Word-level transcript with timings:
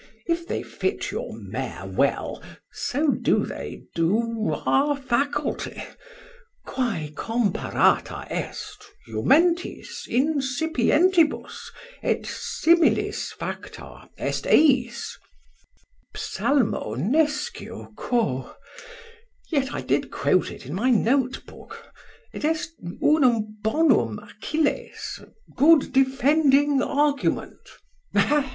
If 0.25 0.47
they 0.47 0.63
fit 0.63 1.11
your 1.11 1.31
mare 1.37 1.83
well, 1.85 2.41
so 2.71 3.11
do 3.11 3.45
they 3.45 3.83
do 3.93 4.51
our 4.65 4.97
faculty; 4.99 5.83
quae 6.65 7.11
comparata 7.13 8.25
est 8.31 8.83
jumentis 9.07 10.07
insipientibus, 10.09 11.67
et 12.01 12.23
similis 12.23 13.31
facta 13.35 14.09
est 14.17 14.47
eis, 14.51 15.15
Psalmo 16.15 16.95
nescio 16.95 17.93
quo. 17.95 18.55
Yet 19.51 19.69
did 19.85 20.05
I 20.05 20.07
quote 20.07 20.49
it 20.49 20.65
in 20.65 20.73
my 20.73 20.89
note 20.89 21.45
book, 21.45 21.93
et 22.33 22.43
est 22.43 22.69
unum 23.03 23.55
bonum 23.61 24.17
Achilles, 24.17 25.19
a 25.21 25.27
good 25.55 25.93
defending 25.93 26.81
argument. 26.81 27.59